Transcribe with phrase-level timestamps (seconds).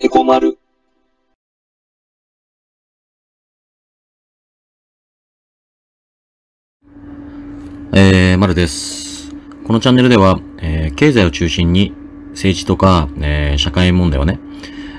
[0.00, 0.56] エコマル。
[7.92, 9.32] えー、まるです。
[9.64, 11.92] このチャンネルでは、えー経済を中心に
[12.30, 14.38] 政治とか、えー社会問題をね、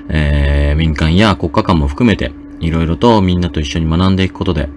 [0.09, 4.67] えー民間や国家間も含めて、いろいろとみんなと一緒に学んでいくことで、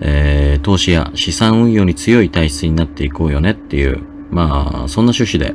[0.00, 5.54] えー投資や資産運用に強い体質になっていこうよねっていう、まあ、そんな趣旨で、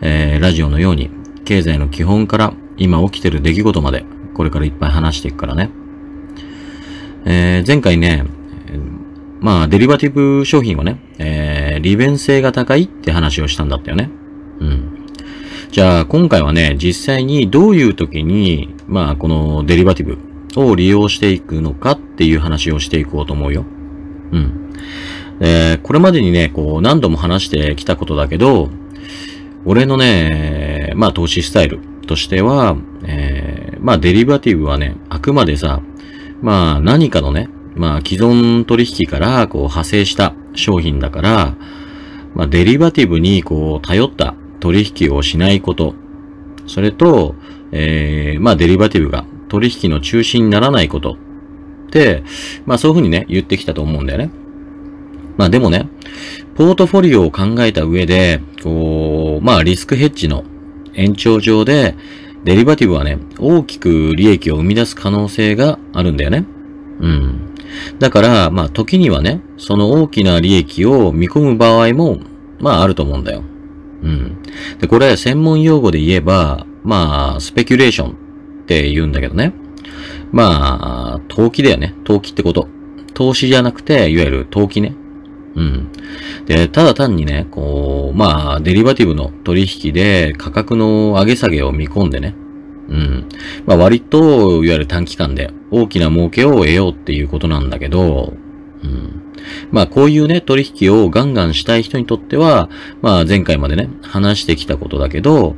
[0.00, 1.10] えーラジオのように、
[1.44, 5.70] 経済の基本から今起きてる出来事まで、これからいっぱい話していくからね。
[7.24, 8.24] えー前回ね、
[9.40, 14.10] まあ、デリバティブ商品はね、えー利便性が高いって話をしたんだったよね。
[14.58, 15.06] うん。
[15.70, 20.18] じゃあ、今回はね、実際にどういう時に、まあ、このデリバティブ
[20.60, 23.64] を利用していくのかっていう話をしていこうと思うよ。
[24.32, 24.74] うん。
[25.40, 28.70] えーこれまでにね、こう、何度も話してきたことだけど、
[29.64, 31.78] 俺のね、まあ、投資スタイル
[32.12, 35.80] としては、えーまあ、デリバティブはね、あくまでさ、
[36.42, 41.56] まあ、何かのね、まあ、既存取引から、こう、派生した商品だから、
[42.34, 45.94] まあ、デリバティブに、こう、頼った取引をしないこと。
[46.66, 47.34] それと、
[47.70, 51.16] えーまあ、デリバティブが取引の中心にならないこと。
[51.86, 52.24] って、
[52.66, 54.30] まあ、そういうふうにね、言ってきたと思うんだよね。
[55.38, 55.88] まあ、でもね、
[56.56, 60.44] ポートフォリオを考えた上で、こう、まあ、リスクヘッジの
[60.94, 61.94] 延長上で、
[62.44, 66.44] デリバティブはね、大きく利益を生み出す可能性があるんだよね。
[67.00, 67.54] うん。
[67.98, 72.18] だから、まあ、時にはね、その大きな利益を見込む場合も、
[72.58, 73.42] まあ、あると思うんだよ。
[74.02, 74.36] うん。
[74.80, 78.14] で、これ、専門用語で言えば、まあ、スペキュレーションっ
[78.66, 79.52] て言うんだけどね。
[80.32, 81.94] まあ、投機だよね。
[82.04, 82.68] 投機ってこと。
[83.14, 84.94] 投資じゃなくて、いわゆる投機ね。
[85.54, 85.88] うん。
[86.46, 92.34] で、ただ単にね、こう、まあ、デリバティブの取引で価格の上げ下げを見込んでね。
[92.88, 93.28] うん。
[93.66, 98.34] まあ、割と、いわゆる短期間で大きな儲けを得ようっていうことなんだけど、
[98.82, 99.22] うん。
[99.70, 102.68] まあ、こういうね、取引をガンガンしたい人にとっては、
[103.00, 105.56] まあ、前回までね、話してきたことだけど、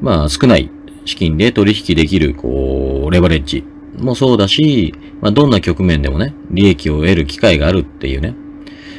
[0.00, 0.70] まあ、少ない
[1.04, 3.64] 資金で取引できる、こう、レバレッジ
[3.98, 8.34] もそうだし、まあ、どんな局面でもね、利益を得る機会があるっていうね。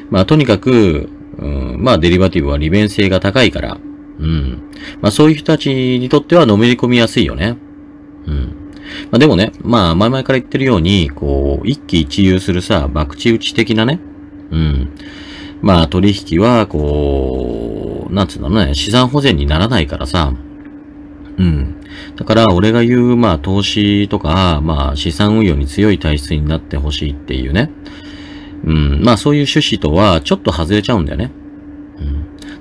[0.09, 3.78] まあ、とにかく、うん、まあ、デリバティブは利便性が高いから、
[4.20, 4.62] うん。
[5.02, 7.58] まあ、そういう人たちにとってはのめり込みやすいよね。
[8.28, 8.59] うん。
[9.12, 14.00] まあ、でもね、まあ、前々から言ってるように、こう、一喜一憂するさ、博打打ち的なね、
[14.52, 14.92] うん。
[15.62, 20.34] まあ、取引は、こう、なんつうんだろうね、資産保全にならないからさ、
[21.38, 21.76] うん。
[22.16, 27.72] だから、俺が言う、まあ、投資とか、まあ、資産運用に強い体質になってほしいっていうね。
[28.64, 29.02] うん。
[29.03, 31.31] まあ、そういう趣旨とは、ちょっと外れちゃうんだよね。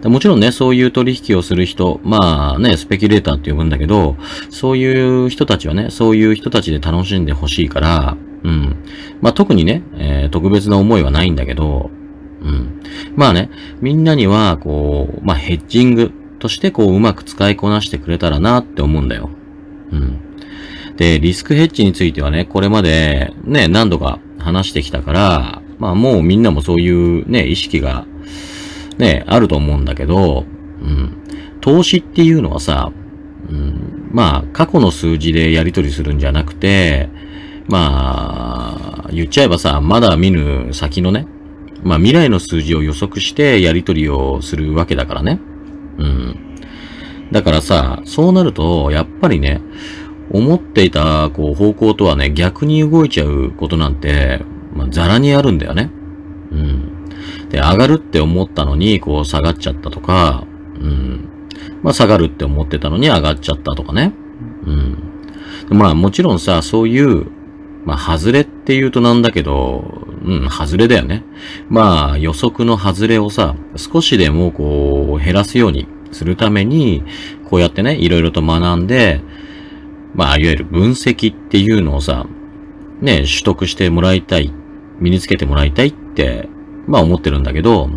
[0.02, 0.12] うん。
[0.12, 4.16] もちろんね、そういう取引をする人、まあね、スペキュレーターって呼ぶんだけど、
[4.50, 8.76] そういう人たちはね、そういう人たちで楽しんでほしいから、うん。
[9.20, 11.90] まあ、特にね、えー特別な思いはないんだけど、
[12.42, 12.80] うん。
[13.16, 19.30] まあね、みんなには、こう、まあ、ヘッジングとして、こう、うまく使いこなしてくれたらなって思うんだよ。
[19.90, 20.20] うん。
[20.96, 28.06] で、リスクヘッジについてはね、これまで、ね、何度か話してきたから、まあ、もうみんなもそういうね、意識が、
[28.98, 30.44] ね、あると思うんだけど、
[30.82, 31.22] うん。
[31.60, 32.92] 投資っていうのはさ、
[33.48, 37.08] うん、まあ、過去の数字でやり取りするんじゃなくて、
[37.68, 41.26] まあ、言っちゃえばさ、まだ見ぬ先のね、
[41.82, 45.40] まあ未来の数字を予測してやり取りをするわけだからね。
[45.98, 46.36] うん。
[47.30, 49.60] だからさ、そうなると、やっぱりね、
[50.30, 54.40] 思っていた、こう、方向とはね、逆に動いちゃうことなんて、
[54.78, 55.90] まあ、ザラにあるんだよね。
[56.52, 57.08] うん。
[57.50, 60.44] で、上がるって思ったのに、こう、下がっちゃったとか、
[60.80, 61.28] うん。
[61.82, 64.12] まあ、下がるって思ってたのに上がっちゃったとかね。
[64.64, 64.96] うん。
[65.68, 67.26] でまあ、もちろんさ、そういう、
[67.84, 71.24] まあ、外れって言うとなんだけど、うん、外れだよね。
[71.68, 77.02] まあ、予測の外れをさ、少しでもこう、減らすようにするために、
[77.50, 79.22] こうやってね、いろいろと学んで、
[80.14, 82.26] まあ、いわゆる分析っていうのをさ、
[83.00, 84.52] ね、取得してもらいたい、
[85.00, 86.48] 身につけてもらいたいって、
[86.86, 87.90] まあ思ってるんだけど、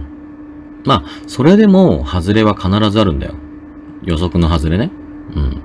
[0.86, 3.36] まあ、それでも、外れは必ずあるんだよ。
[4.04, 4.92] 予測の外れね。
[5.36, 5.62] うん。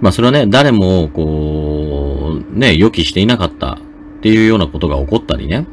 [0.00, 3.78] まあ、それはね、誰も、こう、ね、予期していなかったっ
[4.22, 5.66] ていうようなことが起こったりね。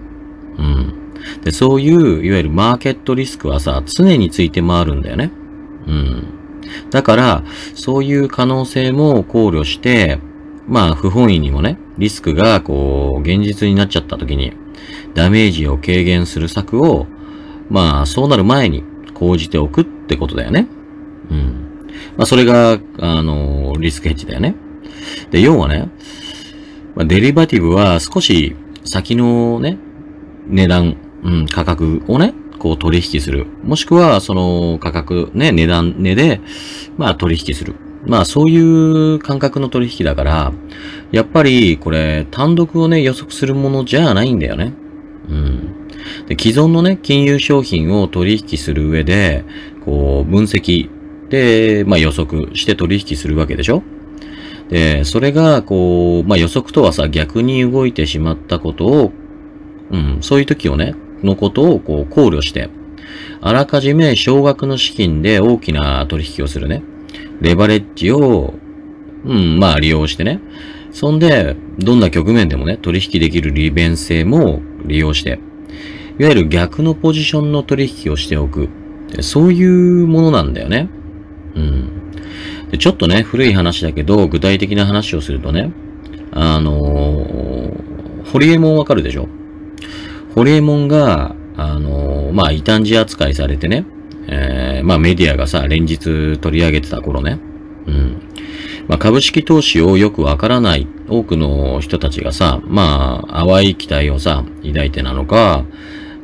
[0.57, 0.93] うん。
[1.43, 5.31] で、そういう、いわゆるマーケットリスクはさ、常について回るんだよね。
[5.87, 6.27] うん。
[6.91, 7.43] だから、
[7.75, 10.19] そういう可能性も考慮して、
[10.67, 14.53] まあ、不本意にもね、リスクが、こう、現実になっちゃった時に、
[15.13, 17.07] ダメージを軽減する策を、
[17.69, 18.83] まあ、そうなる前に
[19.13, 20.67] 講じておくってことだよね。
[21.29, 21.69] うん。
[22.17, 24.55] まあ、それが、あの、リスクヘッジだよね。
[25.31, 25.89] で、要はね、
[26.95, 29.77] まあ、デリバティブは少し先のね、
[30.47, 33.47] 値段、うん、価格をね、こう取引する。
[33.63, 36.41] もしくは、その価格、ね、値段、値で、
[36.97, 37.75] まあ取引する。
[38.05, 38.57] まあそうい
[39.15, 40.53] う感覚の取引だから、
[41.11, 44.73] やっぱりこれ単独をね予測するものじゃないんだよね。
[45.29, 45.79] うん。
[46.27, 49.43] で既存のね、金融商品を取引する上で、
[49.85, 50.89] こう分析
[51.29, 53.83] で、まあ予測して取引するわけでしょ
[54.69, 59.11] で、それが、こう、まあ予測とはさ、逆に動いてしまったことを、
[59.91, 62.69] うん、そういう時をね、のことをこう考慮して、
[63.41, 66.83] あらかじめ少額の資金で大きな取引をするね。
[67.41, 68.53] レバレッジを、
[69.25, 70.39] うん、まあ利用してね。
[70.91, 75.39] そんで、どんな局面でもね、取引できる利便性も利用して、
[76.19, 78.69] いわゆる逆のポジションの取引をしておく。
[79.21, 80.89] そういうものなんだよね。
[81.55, 81.89] うん。
[82.71, 85.71] でちょっとね、古い話だけど、具体的な話をするとね、
[86.31, 89.27] あのー、ホリエモンわかるでしょ？
[90.35, 93.85] ホリエモンが、あのー、まあ、異端児扱いされてね、
[94.31, 97.39] えー、まあメディアがさ、連日取り上げてた頃ね。
[97.87, 98.21] うん。
[98.87, 105.65] まあ株式投資をよくわからない多くの人たちがさ、まあ淡い期待をさ、抱いてなのか、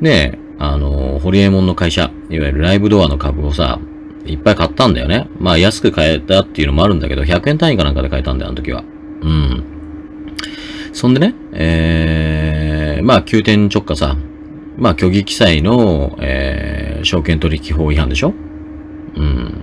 [0.01, 3.79] ねあの、ホリエモンの会社、いわゆるライブドアの株をさ、
[4.25, 5.27] いっぱい買ったんだよね。
[5.39, 8.83] まあ安く買えたっていうのもあるんだけど、100円単位かなんかで買えたんだよ、あの時は。
[9.21, 9.63] うん。
[10.93, 14.17] そんでね、えー、まあ急転直下さ、
[14.77, 18.33] まあ虚偽記載の、えー、証券取引法違反でしょ？
[19.15, 19.61] うん。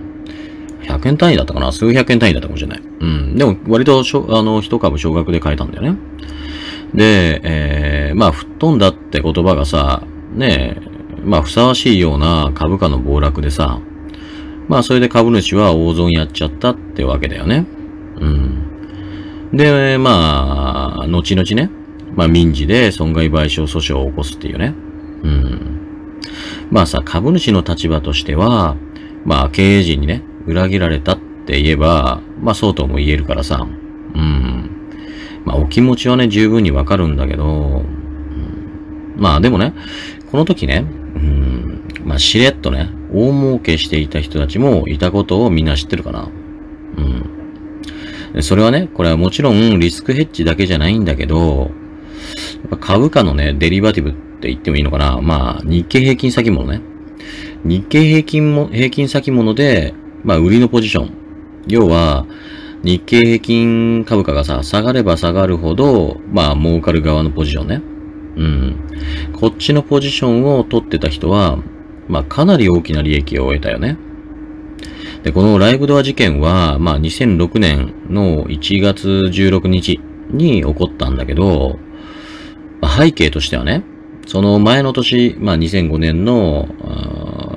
[0.81, 1.71] 100円単位だったかな？
[1.71, 2.81] 数百円単位だったかもしれない。
[2.81, 3.35] うん。
[3.37, 5.97] でも、割としょ、あの、一株少額で買えたんだよね。
[6.93, 10.77] で、えー、まあ、吹っ飛んだって言葉がさ、ね
[11.23, 13.79] まあ、ふさわしいような株価の暴落でさ、
[14.67, 17.65] まあ、それで株主は大損やっちゃったってわけだよね。
[18.19, 19.51] うん。
[19.53, 21.69] で、まあ、後々ね、
[22.15, 24.73] まあ、民事で損害賠償訴訟を起こすっていうね。
[25.23, 26.21] うん。
[26.69, 28.75] まあさ、株主の立場としては、
[29.25, 33.67] まあ経営陣にね、裏切られたって言えば、まあそうとも言えるからさ、
[34.15, 34.69] うん。
[35.45, 39.73] まあお気持ちはね、十分にわかるんだけど、うん、まあでもね、
[40.31, 40.85] この時ね、
[41.15, 46.29] うん、まあしれっとね、大儲けしていた人たちもいたことをみんな知ってるかな。
[46.97, 48.41] うん。
[48.41, 51.69] それはね、これはもちろんリスクヘッジだけじゃないんだけど、
[52.79, 55.21] 株価のね、デリバティブって言ってもいいのかな。
[55.21, 56.81] まあ、日経平均先物ね。
[57.63, 59.93] 日経平均も、平均先物で、
[60.25, 61.13] まあ、売りのポジション。
[61.67, 62.25] 要は、
[62.83, 67.81] 日経平均株価がさ、下がれば下がるほど、まあ、儲かる側のポジションね。
[68.35, 68.75] うん。
[69.31, 71.59] こっちのポジションを取ってた人は、
[72.09, 73.97] まあ、かなり大きな利益を得たよね。
[75.23, 80.01] で、このライブドア事件は、まあ、2006年の1月16日
[80.31, 81.79] に起こったんだけど、
[82.85, 83.85] 背景としてはね、
[84.25, 86.67] その前の年、まあ2005年の、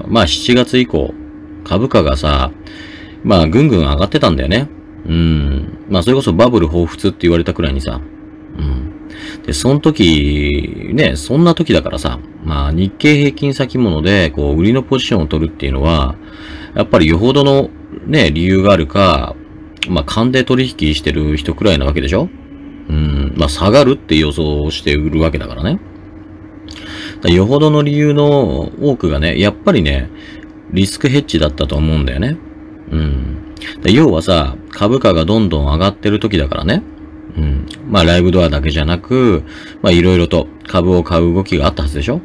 [0.09, 1.15] まあ7月以降、
[1.65, 2.51] 株価がさ、
[3.25, 4.69] まあぐんぐん上がってたんだよね。
[5.07, 5.79] うん。
[5.89, 8.01] まあそれこそバブル彷彿って言われたくらいにさ。
[8.59, 8.97] うん。
[9.45, 16.17] で、その時、ね、そんな時だからさ、まあ日経平均先物で、こう、売りのポジションを取るっていうのは、
[16.75, 17.71] やっぱりよほどの
[18.07, 19.35] ね、理由があるか、
[19.89, 22.29] まあ勘で取引してる人くらいなわけでしょ
[22.89, 23.35] うん。
[23.37, 25.79] まあ下がるって予想して売るわけだからね。
[27.25, 30.11] よほどの理由の多くがね、やっぱりね、
[30.73, 32.37] リスクヘッジだったと思うんだよね。
[32.91, 33.55] うん。
[33.85, 36.83] 要はさ、株価がどんどん上がってる時だからね。
[37.37, 37.67] うん。
[37.89, 39.45] まあライブドアだけじゃなく、
[39.83, 42.21] まあいろいろと株を買う動きがあったはずでしょ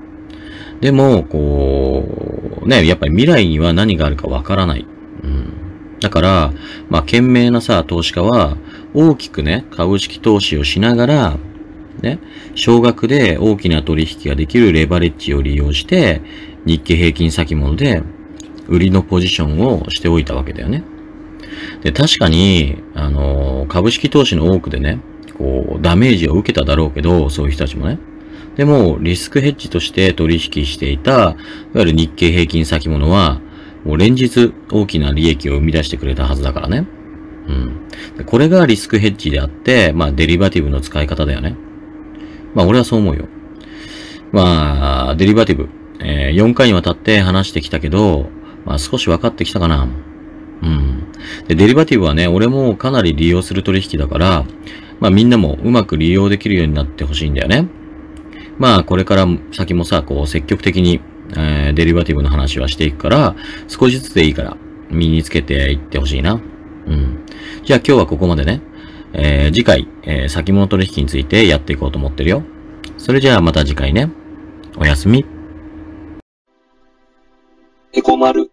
[0.82, 4.86] でも、こう、ね、やっぱり未来には何があるかわからない。
[5.24, 5.54] うん。
[6.00, 6.54] だから、
[6.90, 8.58] まあ賢明なさ、投資家は、
[8.94, 11.38] 大きくね、株式投資をしながら、
[12.02, 12.20] ね、
[12.56, 16.22] 少額で大きな取引ができるレバレッジを利用して、
[16.66, 18.04] 日経平均先物で
[18.68, 20.84] 売りのポジションをしておいたわけだよね。
[21.84, 25.00] で、確かに、あの、株式投資の多くでね、
[25.38, 28.00] こう、ダメージを受けただろうけど、そういう人たちもね。
[28.56, 31.36] でも、リスクヘッジとして取引していた、いわ
[31.76, 33.42] ゆる日経平均先物は、
[33.84, 36.86] もう連日大きな利益を生み出してくれたはずだからね。
[37.48, 38.26] うん。
[38.26, 41.56] これがリスクヘッジであって、まあデリバティブの使い方だよね。
[42.54, 43.28] まあ俺はそう思うよ。
[44.32, 48.30] まあ、デリバティブ、えー、4回にわたって話してきたけど、
[48.66, 49.88] まあ少し分かってきたかな。
[50.62, 51.12] うん。
[51.48, 54.46] で、デリバティブはね、俺もかなり利用する取引だから、
[55.00, 57.68] まあみんなもうまく利用できるようになってほしいんだよね。
[58.58, 61.02] まあこれから先もさ、こう積極的に、
[61.36, 63.36] えー、デリバティブの話はしていくから、
[63.68, 64.56] 少しずつでいいから
[64.90, 66.40] 身につけていってほしいな。
[66.88, 67.26] うん。
[67.64, 68.62] じゃあ今日はここまでね。
[69.14, 72.44] えー、次回、えー、先物取引についてやっていこうと思ってるよ。
[72.98, 74.10] それじゃあまた次回ね。
[74.78, 75.26] おやすみ。
[77.94, 78.52] エコマル。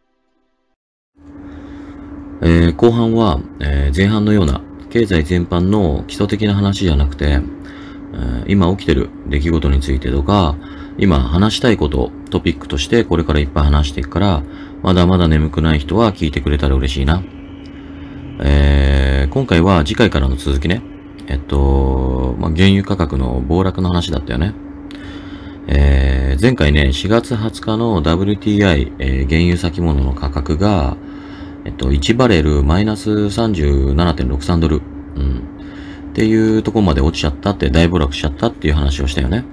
[2.41, 10.57] えー、後半は、えー、前半のような経済全般の基礎的な話じゃなくて、えー、今起きてる出来事についてとか、
[10.99, 14.43] 今話したいことをトピックとしてこれからいっぱい話していくから、
[14.83, 17.23] まだまだ眠くない人は聞いてくれたら嬉しいな。
[18.41, 20.83] えー、今回は次回からの続きね。
[21.27, 24.55] えっと、まあ、原油価格の暴落の話だったよね。
[25.67, 30.97] えー、前回ね、4月20日の WTI、えー、原油先物の価格が、
[31.65, 34.83] えっと、1バレルマイナス37.63ドル。
[35.17, 35.43] うん。
[36.11, 39.45] っていうとこまで落ちちゃったって、大暴落しちゃったっていう話をしたよね。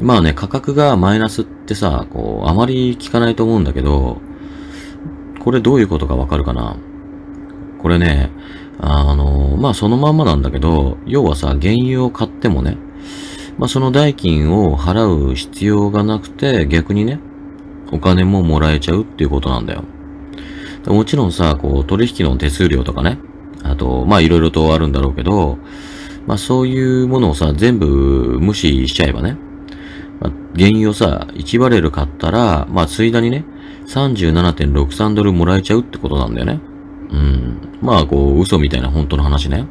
[0.00, 4.20] まあね、価格がマイナスってさ、こう、あまり聞かないと思うんだけど、
[5.40, 6.76] これどういうことかわかるかな？
[7.78, 8.30] これね、
[8.80, 12.76] あの、まあそのまんまなんだけど、要はさ、原油を買ってもね、
[13.58, 17.20] まあその代金を払う必要がなくて、逆にね、
[17.92, 19.84] お金ももらえちゃうっていうことなんだよ。
[20.86, 23.18] もちろんさ、こう、取引の手数料とかね、
[23.62, 25.58] あと、まあいろいろとあるんだろうけど、
[26.26, 29.36] まあそういうものをさ、全部無視しちゃえばね、
[30.20, 33.44] まあ、原油をさ、1バレル買ったら、まあついだにね、
[33.86, 36.60] 37.63ドルもらえちゃうってことなんだよね。
[37.10, 37.78] うん。
[37.80, 39.66] まあ、こう、嘘みたいな本当の話ね。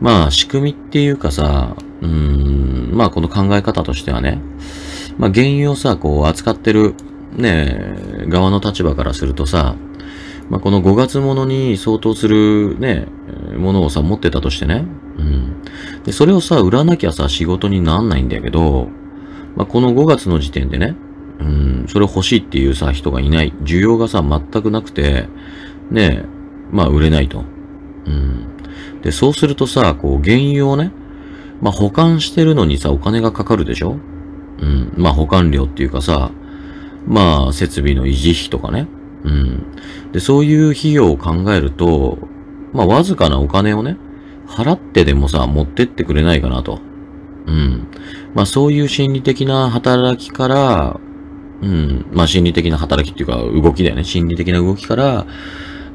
[0.00, 4.40] まあ、仕組みっていうかさ、うん、まあ、この考え方としてはね、
[5.18, 6.94] まあ、原油をさ、こう、扱ってる、
[7.36, 7.94] ね、
[8.28, 9.74] 側の立場からするとさ、
[10.48, 13.06] まあ、この5月ものに相当するね、
[13.56, 14.84] ものをさ、持ってたとしてね。
[15.18, 15.62] うん。
[16.04, 18.88] で、それをさ、売らなきゃさ、仕事になんないんだけど、
[19.56, 20.94] まあ、この5月の時点でね、
[21.40, 23.52] うん、それ欲しいっていうさ、人がいない。
[23.62, 25.28] 需要がさ、全くなくて、
[25.90, 26.24] ねえ、
[26.70, 27.44] まあ売れないと。
[28.06, 28.46] うん。
[29.02, 30.92] で、そうするとさ、こう、原油をね、
[31.60, 33.96] まあ保管してるのにさ、お金がかかるでしょ？
[34.60, 34.92] うん。
[34.96, 36.30] まあ保管料っていうかさ、
[37.06, 38.86] まあ設備の維持費とかね。
[39.24, 39.66] うん。
[40.12, 42.18] で、そういう費用を考えると、
[42.72, 43.96] まあわずかなお金をね、
[44.46, 46.80] 払ってでもさ、持ってってくれないかなと。
[47.46, 47.86] うん。
[48.34, 51.00] まあそういう心理的な働きから、
[51.62, 52.06] うん。
[52.12, 54.04] まあ心理的な働きっていうか動きだよね。
[54.04, 55.26] 心理的な動きから、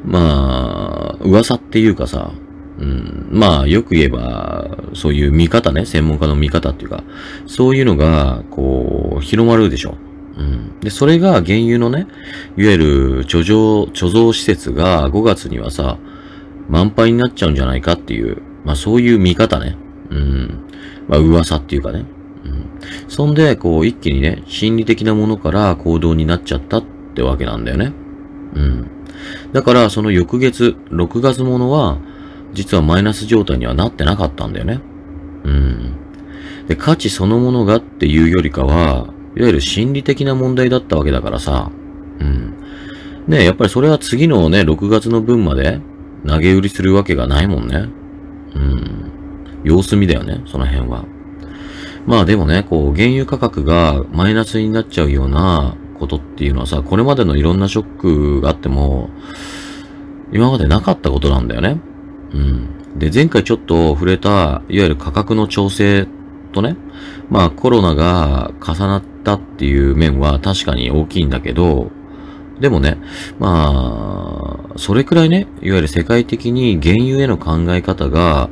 [0.05, 2.31] まあ、噂っていうかさ、
[2.79, 7.03] うん、まあ、よく言えば、そういう見方ね、専門家の見方っていうか、
[7.45, 9.95] そういうのが、こう、広まるでしょ。
[10.37, 10.79] うん。
[10.79, 12.07] で、それが原油のね、
[12.57, 15.97] いわゆる貯蔵、貯蔵施設が5月にはさ、
[16.69, 19.77] 満杯になっちゃうんじゃないかっていう、まあそういう見方ね。
[20.09, 20.65] うん。
[21.07, 22.05] まあ噂っていうかね。
[22.45, 22.65] うん。
[23.07, 26.83] そんで、こう一気にね、心理的なものから行動になっちゃったっ
[27.15, 27.93] てわけなんだよね。
[28.55, 28.87] うん。
[29.51, 31.97] だからその翌月、6月ものは、
[32.53, 34.79] 実はマイナス状態にはなってなかったんだよね。
[35.43, 35.95] うん。
[36.67, 41.71] で、価値そのものがっていうよりかは、いわゆる心理的な問題だったわけだからさ。
[42.19, 42.53] うん。
[43.27, 45.79] ねやっぱりそれは次のね、6月の分まで
[46.27, 47.89] 投げ売りするわけがないもんね。
[48.55, 49.11] うん。
[49.63, 51.05] 様子見だよね、その辺は。
[52.05, 59.09] まあでもね、こう、原油価格がマイナスになっちゃうようなことっていうのはさ、これまでのいろんなショックがあっても、
[60.33, 61.79] 今までなかったことなんだよね。
[62.33, 62.99] うん。
[62.99, 66.07] で、前回ちょっと触れた、いわゆる価格の調整
[66.51, 66.75] とね、
[67.29, 71.91] まあコロナが重なったっていう面は確かに大きいんだけど、
[72.59, 72.97] でもね、
[73.39, 78.49] まあ、それくらいね、いわゆる世界的に原油への考え方が、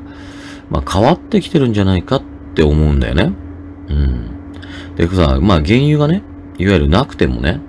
[0.70, 2.24] まあ変わってきてるんじゃないかっ
[2.56, 3.34] て思うんだよね。
[3.90, 4.32] うん。
[4.96, 6.24] でさ、まあ原油がね、
[6.62, 7.60] いわゆるなくてもね、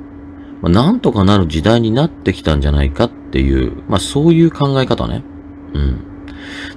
[0.60, 5.24] まあ、なんとかなる時代になってきたんじゃないかっていう、まあそういう考え方ね。
[5.74, 6.04] うん。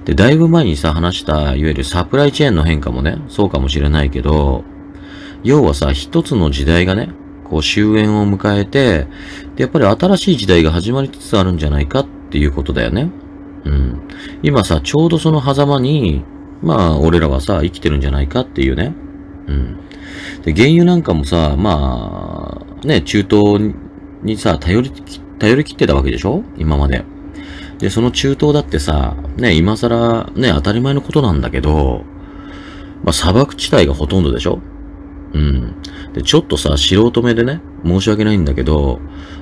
[0.05, 4.63] で、だいぶ前にさ、話した、いわゆるサプライチェーンの変化もね、そうかもしれないけど、
[5.43, 7.09] 要はさ、一つの時代がね、
[7.43, 9.07] こう終焉を迎えて、
[9.55, 13.11] で、やっぱり新しい時代が始まりつつあるんじゃないかっていうことだよね。
[13.65, 14.01] うん。
[14.41, 16.23] 今さ、ちょうどその狭間に、
[16.61, 18.95] まあ、俺らはさ、生きてるんじゃないかっていうね。
[19.47, 19.77] うん。
[20.43, 23.73] で、原油なんかもさ、まあ、ね、中東
[24.23, 24.91] にさ、頼り、
[25.39, 26.43] 頼り切ってたわけでしょ？
[26.57, 27.03] 今まで。
[27.79, 32.03] で、その中東だってさ、ね、今更、ね、当たり前のことなんだけど、
[33.03, 34.59] まあ、砂漠地帯がほとんどでしょ？
[35.33, 35.75] うん。
[36.13, 38.99] で、ちょっとさ、素人目でね、申し訳ないんだけど、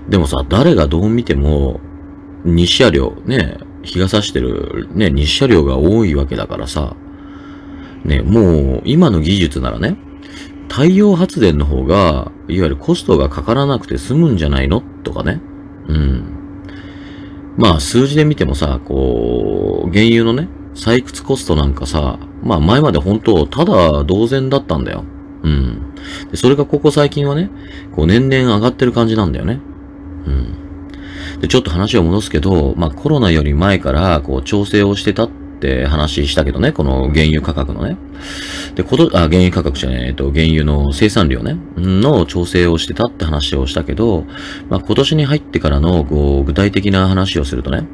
[0.10, 1.80] でもさ、誰がどう見ても、
[2.44, 6.96] 日射量、ね、日が差してる、ね、日射量が多いわけだからさ、
[8.04, 9.96] ね、もう、今の技術ならね、
[10.70, 14.82] 太陽発電の方が、いわゆるコストがかからなくて済むんじゃないの？
[15.04, 15.42] とかね。
[15.88, 16.24] うん。
[17.58, 25.04] まあ、数字で見てもさ、こう、原油のね、採掘コストなんかさ、まあ前まで本当、ただ同然だったんだよ。
[25.44, 25.94] うん。
[26.32, 27.52] で、それがここ最近はね、
[27.96, 29.60] こう年々上がってる感じなんだよね。
[30.26, 31.40] うん。
[31.42, 35.30] で、ちょっと話を戻すけど、まあコロナより前からこう調整をしてたっ
[35.64, 37.98] て話したけどね、この原油価格のね。
[38.76, 44.26] で、こと、あ、原油価格じゃねえ、えっと、原油の生産量ね、の調整をしてたって話をしたけど、
[44.70, 47.88] まあ今年に入ってからの、こう、具体的な話をするとね、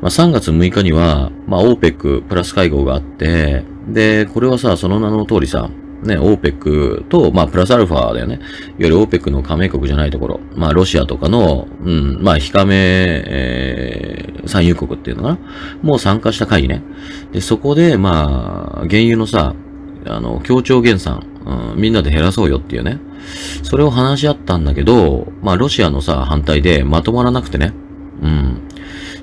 [0.00, 5.70] まあ3月6日には、まあ OPEC プラス会合があって、で、これはさ、その名の通りさ、
[6.02, 8.34] ね、オーペックと、まあ、プラスアルファだよね。
[8.34, 8.44] いわ
[8.78, 10.40] ゆるオーペックの加盟国じゃないところ。
[10.54, 15.38] まあ、ロシアとかの、うん、まあ、非加盟、えー、産油国っていうのかな。
[15.82, 16.82] もう参加した会議ね。
[17.32, 19.54] で、そこで、まあ、原油のさ、
[20.06, 22.98] あの、協調減産、うん、みんなで減らそうよっていうね。
[23.62, 27.72] それを話し合ったんだけど、まあ、ロシアのさ、反対でまとまらなくてね。
[28.22, 28.60] うん。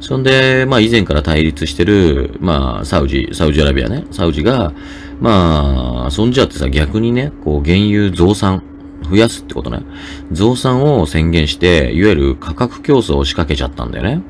[0.02, 4.74] そんで、まあ以前から対立してる、まあサウジ、サウジアラビアね、サウジが、
[5.22, 8.64] まあ、そんじゃってさ、逆にね、こう原油増産、
[9.08, 9.84] 増やすってことね。
[10.32, 14.22] 増産を宣言して、いわゆる価格競争を仕掛けちゃったんだよね。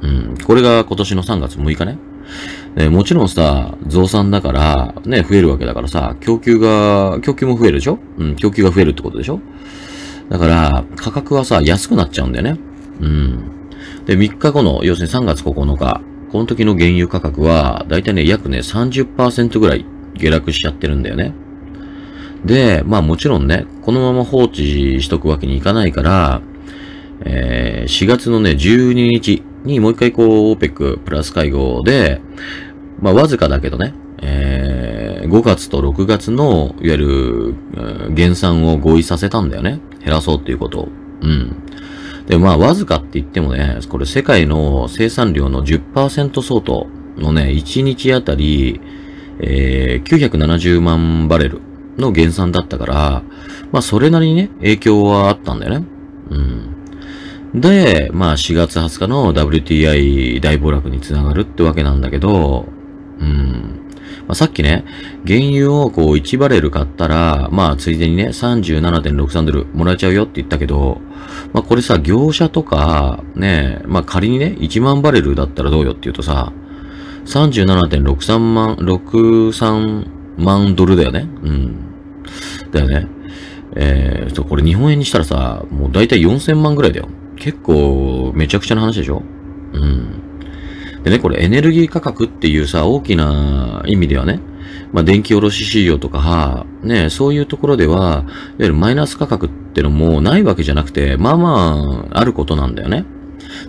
[0.00, 0.38] うん。
[0.42, 1.98] これが今年の3月6日ね。
[2.76, 7.98] でもちろんさ、増産だから、ね、増えるわけだからさ、供給が、供給も増えるでしょ？
[8.16, 9.40] うん、供給が増えるってことでしょ？
[10.30, 12.58] だから、価格はさ、安くなっちゃうんだよね。
[13.00, 13.50] うん。
[14.08, 16.00] で、3日後の、要するに3月9日、
[16.32, 19.84] この時の原油価格は、だいたいね、約ね、30%ぐらい
[20.16, 21.34] 下落しちゃってるんだよね。
[22.42, 26.40] で、まあもちろんね、このまま放置しとくわけにいかないから、
[27.26, 32.22] えー、4月のね、12日にもう一回こう、OPEC プラス会合で、
[33.00, 37.54] まあわずかだけどね、えー、5月と6月の、いわゆる、
[38.14, 39.80] 減産を合意させたんだよね。
[40.02, 40.88] 減らそうっていうことを。
[41.20, 41.56] うん。
[42.28, 48.80] で、まあ、わずかって言ってもね、これ世界の生産量の10%相当のね、1日あたり、
[49.40, 51.62] えー、970万バレル
[51.96, 53.22] の減産だったから、
[53.72, 55.86] まあ、それなりにね、影響はあったんだよね。
[56.30, 57.60] うん。
[57.60, 62.66] で、まあ、4月20日の WTI 大暴落につながるってわけなんだけど、
[63.20, 63.77] うん。
[64.28, 64.84] まあ、さっきね、
[65.26, 71.00] 原油をこう1バレル買ったら、まあついでにね、37.63ドルもらえちゃうよって言ったけど、
[71.54, 76.52] まあこれさ、業者とか、ね、まあ仮にね、1万バレルだったらどうよって言うとさ、
[77.24, 81.26] 37.63万、63万ドルだよね。
[81.42, 81.76] うん。
[82.70, 83.06] だよね。
[83.76, 87.08] えー、と、これ日本円にしたらさ、もうだいたい4000万ぐらいだよ。
[87.36, 89.22] 結構、めちゃくちゃな話でしょ
[89.72, 90.27] うん。
[91.04, 94.40] でね、これエネルギー価格っていうさ、大きな意味ではね、
[94.92, 98.24] まあ、電気卸市場とか、ね、そういうところでは、いわ
[98.58, 103.04] ゆるマイナス価格ってのもないわけじゃなくて、まあまあ、あることなんだよね。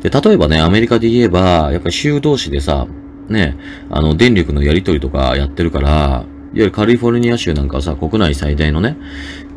[0.01, 2.87] で、例えばね、アメリカで言えば、やっぱり州同士でさ、
[3.27, 3.57] ね、
[3.89, 8.97] あの、電力のやり取りとかやってるから、いわゆるカリフォルニア州なんかはさ、国内最大のね、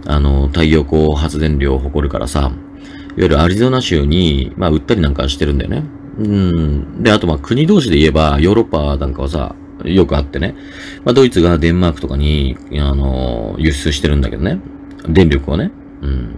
[0.07, 2.53] あの、太陽光発電量を誇るからさ、いわ
[3.17, 5.85] ゆるアリゾナ州に、まあ、売ったりなんかしてるんだよね。
[6.19, 7.03] うん。
[7.03, 10.55] で、あとま国同士で言えば、ヨーロッパなんかはさ、よくあってね。
[11.05, 14.61] まあドイツがデンマークとかに、あの、輸出してるんだけどね。
[15.09, 15.71] 電力をね。
[16.03, 16.37] うん。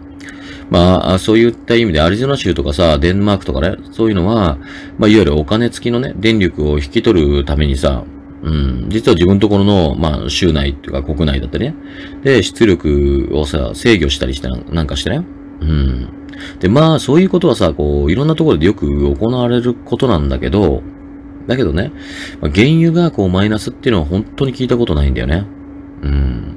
[0.70, 4.58] まあ、そういった意味でアリゾナ州とかさ、デンマークとかね、そういうのは、
[4.98, 8.04] まあ、いわゆるお金付きのね、電力を引き取るためにさ、
[8.42, 11.74] うん、実は自分のところの、まあ、州内っていうか国内だったりね。
[12.22, 15.24] で、出力をさ、制御したりしてなんかしてね。
[15.60, 16.08] うん。
[16.61, 20.83] で、まあ、そういうことはさ、こう、いろんなところでよく行われることなんだけど、
[21.47, 21.92] だけどね、
[22.40, 25.47] ま、原油がこうマイナスっていうのは本当に聞いたことないんだよね。
[26.03, 26.57] うん。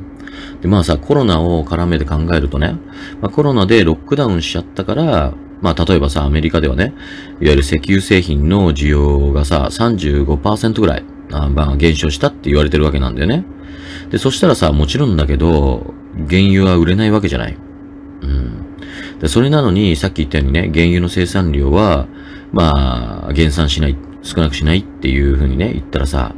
[0.62, 2.78] で、まあさ、コロナを絡めて考えるとね、
[3.22, 6.94] まあ、コロナでロックダウンしちゃったから、まあ例えばさ、アメリカではね、
[7.42, 13.44] いわゆる石油製品の需要がさ、35%ぐらい、あまあ減少したって言われてるわけなんだよね。
[14.10, 15.94] で、そしたらさ、もちろんだけど、
[16.30, 17.58] 原油は売れないわけじゃない。
[18.22, 18.57] うん。
[19.20, 22.08] で、それなのに、さっき言ったようにね、原油の生産量は、
[22.52, 26.36] まあ、減産しない、少なくしないっていうふうにね、言ったらさ、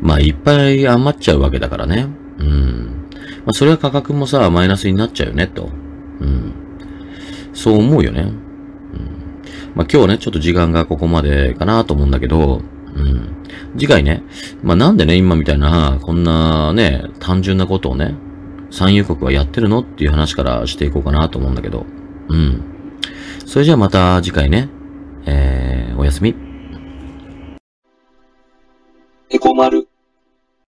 [0.00, 2.06] まあ、いっぱい余っちゃうわけだからね。
[2.38, 3.08] うん。
[3.44, 5.70] まあ、それは価格もさ、マイナスになっちゃうよね、と。
[6.20, 6.52] うん。
[7.52, 8.22] そう思うよね。
[8.22, 8.32] うん。
[9.74, 12.62] まあ、今日ね、ちょっと時間がここまでかなと思うんだけど、
[12.94, 13.28] うん。
[13.76, 14.22] 次回ね、
[14.62, 18.14] まあ、なんでね、今みたいな、こんなね、単純なことをね、
[18.70, 19.80] 産油国はやってるの？
[19.80, 21.86] っていう話からしていこうかなと思うんだけど。
[22.28, 22.62] うん。
[23.46, 24.68] それじゃあまた次回ね。
[25.26, 26.34] えー、おやすみ。
[29.30, 29.87] エコマル。